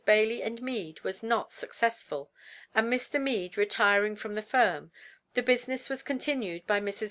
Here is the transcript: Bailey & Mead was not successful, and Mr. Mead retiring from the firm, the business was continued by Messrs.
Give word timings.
Bailey 0.03 0.41
& 0.55 0.61
Mead 0.63 1.01
was 1.01 1.21
not 1.21 1.53
successful, 1.53 2.31
and 2.73 2.91
Mr. 2.91 3.21
Mead 3.21 3.55
retiring 3.55 4.15
from 4.15 4.33
the 4.33 4.41
firm, 4.41 4.91
the 5.35 5.43
business 5.43 5.91
was 5.91 6.01
continued 6.01 6.65
by 6.65 6.79
Messrs. 6.79 6.99